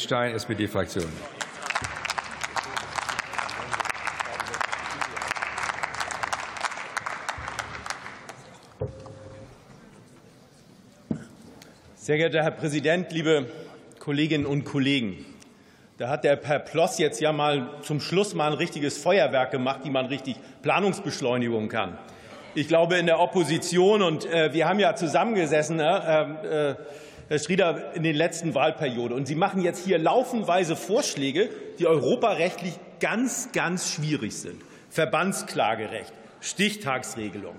[0.00, 1.04] Stein, SPD-Fraktion.
[11.96, 13.46] Sehr geehrter Herr Präsident, liebe
[13.98, 15.26] Kolleginnen und Kollegen!
[15.98, 19.80] Da hat der Herr Ploss jetzt ja mal zum Schluss mal ein richtiges Feuerwerk gemacht,
[19.82, 21.98] wie man richtig Planungsbeschleunigung kann.
[22.54, 26.74] Ich glaube, in der Opposition, und äh, wir haben ja zusammengesessen, äh, äh,
[27.28, 32.72] Herr Schrieder, in den letzten Wahlperioden, und Sie machen jetzt hier laufenweise Vorschläge, die europarechtlich
[33.00, 34.62] ganz, ganz schwierig sind.
[34.88, 37.54] Verbandsklagerecht, Stichtagsregelung.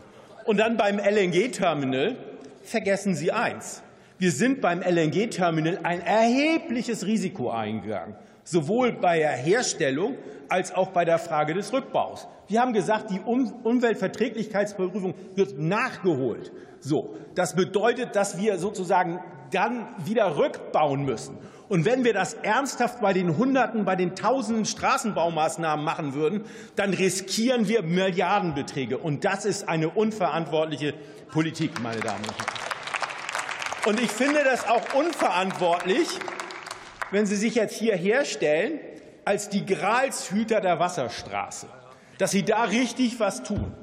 [0.45, 2.16] Und dann beim LNG-Terminal
[2.63, 3.84] vergessen Sie eins.
[4.17, 10.17] Wir sind beim LNG-Terminal ein erhebliches Risiko eingegangen, sowohl bei der Herstellung
[10.49, 12.27] als auch bei der Frage des Rückbaus.
[12.48, 16.52] Wir haben gesagt, die Umweltverträglichkeitsprüfung wird nachgeholt.
[16.79, 19.20] So, das bedeutet, dass wir sozusagen
[19.52, 21.38] dann wieder rückbauen müssen.
[21.67, 26.45] Und wenn wir das ernsthaft bei den Hunderten, bei den Tausenden Straßenbaumaßnahmen machen würden,
[26.76, 28.98] dann riskieren wir Milliardenbeträge.
[28.98, 30.95] Und das ist eine unverantwortliche
[31.32, 32.60] Politik, meine Damen und Herren.
[33.85, 36.07] Und ich finde das auch unverantwortlich,
[37.12, 38.79] wenn Sie sich jetzt hier herstellen
[39.26, 41.68] als die Gralshüter der Wasserstraße,
[42.18, 43.74] dass Sie da richtig was tun.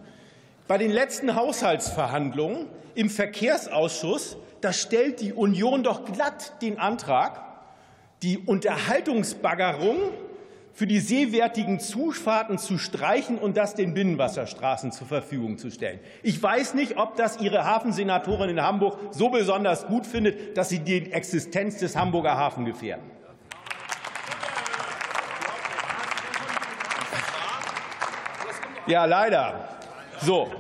[0.69, 7.43] Bei den letzten Haushaltsverhandlungen im Verkehrsausschuss, da stellt die Union doch glatt den Antrag,
[8.23, 9.97] die Unterhaltungsbaggerung
[10.73, 16.01] für die seewertigen Zufahrten zu streichen und das den Binnenwasserstraßen zur Verfügung zu stellen.
[16.23, 20.81] Ich weiß nicht, ob das Ihre Hafensenatorin in Hamburg so besonders gut findet, dass Sie
[20.81, 23.16] die Existenz des Hamburger Hafen gefährden.
[28.87, 29.55] Ja, leider.
[30.21, 30.51] So.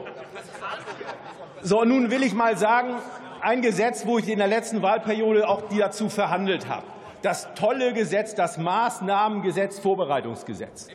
[1.62, 2.94] So, nun will ich mal sagen,
[3.40, 6.84] ein Gesetz, wo ich in der letzten Wahlperiode auch dazu verhandelt habe
[7.26, 10.88] das tolle Gesetz, das Maßnahmengesetz, Vorbereitungsgesetz.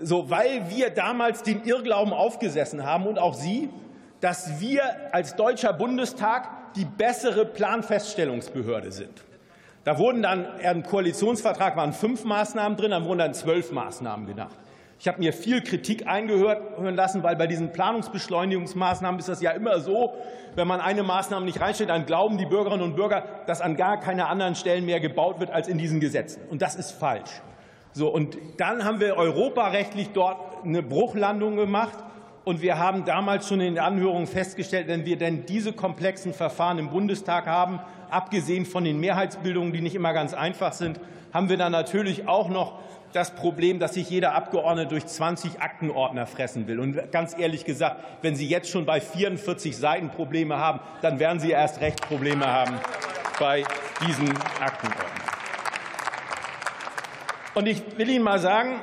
[0.00, 3.68] So, weil wir damals den Irrglauben aufgesessen haben und auch Sie,
[4.20, 4.82] dass wir
[5.12, 9.22] als Deutscher Bundestag die bessere Planfeststellungsbehörde sind.
[9.84, 14.52] Da wurden dann im Koalitionsvertrag waren fünf Maßnahmen drin, dann wurden dann zwölf Maßnahmen genannt.
[15.00, 19.80] Ich habe mir viel Kritik eingehören lassen, weil bei diesen Planungsbeschleunigungsmaßnahmen ist das ja immer
[19.80, 20.12] so,
[20.56, 23.98] wenn man eine Maßnahme nicht reinstellt, dann glauben die Bürgerinnen und Bürger, dass an gar
[23.98, 26.42] keiner anderen Stellen mehr gebaut wird als in diesen Gesetzen.
[26.50, 27.30] Und das ist falsch.
[27.92, 31.96] So, und dann haben wir europarechtlich dort eine Bruchlandung gemacht.
[32.44, 36.78] Und wir haben damals schon in den Anhörungen festgestellt, wenn wir denn diese komplexen Verfahren
[36.78, 41.00] im Bundestag haben, abgesehen von den Mehrheitsbildungen, die nicht immer ganz einfach sind,
[41.32, 42.78] haben wir dann natürlich auch noch
[43.12, 46.80] das Problem, dass sich jeder Abgeordnete durch 20 Aktenordner fressen will.
[46.80, 51.40] Und ganz ehrlich gesagt, wenn Sie jetzt schon bei 44 Seiten Probleme haben, dann werden
[51.40, 52.78] Sie erst recht Probleme haben
[53.38, 53.64] bei
[54.06, 54.30] diesen
[54.60, 55.10] Aktenordnern.
[57.54, 58.80] Und ich will Ihnen mal sagen,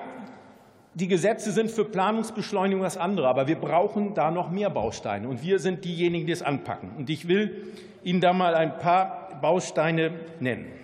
[1.00, 5.28] die Gesetze sind für Planungsbeschleunigung das andere, aber wir brauchen da noch mehr Bausteine.
[5.28, 6.92] Und wir sind diejenigen, die es anpacken.
[6.98, 10.78] Und ich will Ihnen da mal ein paar Bausteine nennen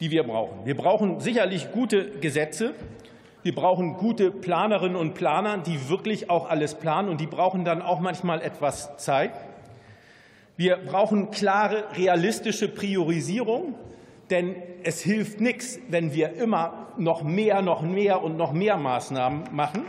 [0.00, 0.64] die wir brauchen.
[0.64, 2.74] Wir brauchen sicherlich gute Gesetze.
[3.42, 7.80] Wir brauchen gute Planerinnen und Planer, die wirklich auch alles planen, und die brauchen dann
[7.80, 9.32] auch manchmal etwas Zeit.
[10.56, 13.74] Wir brauchen klare, realistische Priorisierung,
[14.30, 19.44] denn es hilft nichts, wenn wir immer noch mehr, noch mehr und noch mehr Maßnahmen
[19.52, 19.84] machen.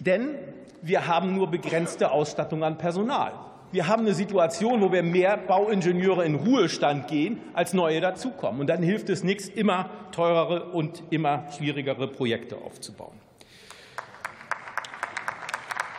[0.00, 0.36] Denn
[0.82, 3.32] wir haben nur begrenzte Ausstattung an Personal.
[3.72, 8.60] Wir haben eine Situation, wo wir mehr Bauingenieure in Ruhestand gehen, als neue dazukommen.
[8.60, 13.18] Und dann hilft es nichts, immer teurere und immer schwierigere Projekte aufzubauen.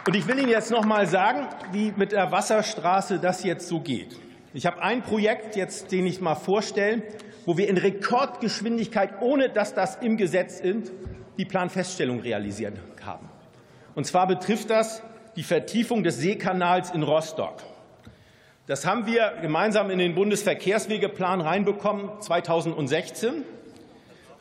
[0.07, 3.79] Und ich will Ihnen jetzt noch mal sagen, wie mit der Wasserstraße das jetzt so
[3.79, 4.15] geht.
[4.55, 7.03] Ich habe ein Projekt jetzt, den ich mal vorstellen,
[7.45, 10.93] wo wir in Rekordgeschwindigkeit, ohne dass das im Gesetz ist,
[11.37, 13.27] die Planfeststellung realisiert haben.
[13.95, 15.03] Und zwar betrifft das
[15.35, 17.63] die Vertiefung des Seekanals in Rostock.
[18.65, 23.43] Das haben wir gemeinsam in den Bundesverkehrswegeplan reinbekommen 2016.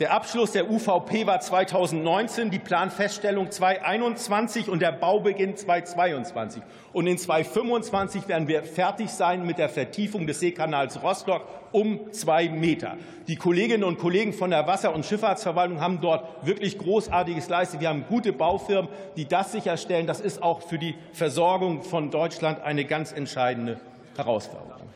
[0.00, 6.64] Der Abschluss der UVP war 2019, die Planfeststellung 2021 und der Baubeginn 2022.
[6.92, 12.48] Und in 2025 werden wir fertig sein mit der Vertiefung des Seekanals Rostock um zwei
[12.48, 12.96] Meter.
[13.28, 17.80] Die Kolleginnen und Kollegen von der Wasser- und Schifffahrtsverwaltung haben dort wirklich Großartiges geleistet.
[17.80, 20.08] Wir haben gute Baufirmen, die das sicherstellen.
[20.08, 23.78] Das ist auch für die Versorgung von Deutschland eine ganz entscheidende
[24.16, 24.88] Herausforderung.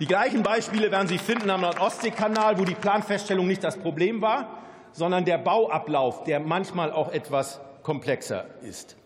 [0.00, 4.58] Die gleichen Beispiele werden Sie finden am Nordostseekanal, wo die Planfeststellung nicht das Problem war,
[4.92, 8.96] sondern der Bauablauf, der manchmal auch etwas komplexer ist.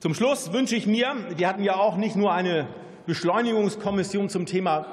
[0.00, 2.66] Zum Schluss wünsche ich mir, wir hatten ja auch nicht nur eine
[3.06, 4.86] Beschleunigungskommission zum Thema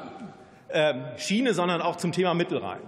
[0.70, 2.80] ähm, Schiene, sondern auch zum Thema Mittelrhein.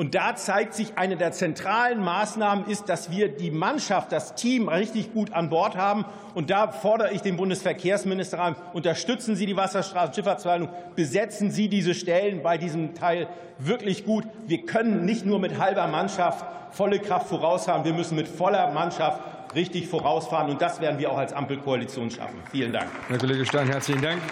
[0.00, 4.70] Und da zeigt sich, eine der zentralen Maßnahmen ist, dass wir die Mannschaft, das Team
[4.70, 6.06] richtig gut an Bord haben.
[6.32, 12.42] Und da fordere ich den Bundesverkehrsminister an, unterstützen Sie die Wasserstraßenschifffahrtsverwaltung, besetzen Sie diese Stellen
[12.42, 14.24] bei diesem Teil wirklich gut.
[14.46, 19.20] Wir können nicht nur mit halber Mannschaft volle Kraft vorausfahren, wir müssen mit voller Mannschaft
[19.54, 20.50] richtig vorausfahren.
[20.50, 22.38] Und das werden wir auch als Ampelkoalition schaffen.
[22.50, 22.88] Vielen Dank.
[23.08, 24.22] Herr Kollege Stein, herzlichen Dank.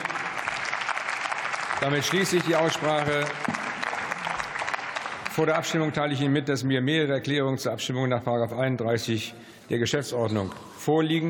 [1.82, 3.26] Damit schließe ich die Aussprache.
[5.38, 8.24] Vor der Abstimmung teile ich Ihnen mit, dass mir mehrere Erklärungen zur Abstimmung nach§
[8.58, 9.34] 31
[9.70, 11.26] der Geschäftsordnung vorliegen.